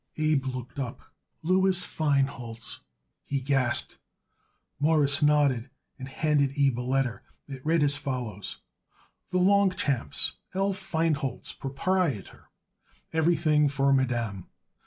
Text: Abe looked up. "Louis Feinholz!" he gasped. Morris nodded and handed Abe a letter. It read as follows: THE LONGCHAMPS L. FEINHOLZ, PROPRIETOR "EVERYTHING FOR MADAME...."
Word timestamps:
Abe 0.17 0.47
looked 0.47 0.79
up. 0.79 1.01
"Louis 1.43 1.79
Feinholz!" 1.85 2.79
he 3.23 3.39
gasped. 3.39 3.99
Morris 4.79 5.21
nodded 5.21 5.69
and 5.99 6.07
handed 6.07 6.53
Abe 6.57 6.79
a 6.79 6.81
letter. 6.81 7.21
It 7.47 7.63
read 7.63 7.83
as 7.83 7.97
follows: 7.97 8.57
THE 9.29 9.37
LONGCHAMPS 9.37 10.31
L. 10.55 10.73
FEINHOLZ, 10.73 11.51
PROPRIETOR 11.59 12.49
"EVERYTHING 13.13 13.69
FOR 13.69 13.93
MADAME...." 13.93 14.47